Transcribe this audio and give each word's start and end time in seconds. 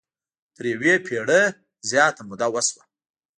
تر 0.55 0.63
یوې 0.73 0.93
پېړۍ 1.05 1.43
زیاته 1.89 2.21
موده 2.27 2.47
وشوه. 2.51 2.83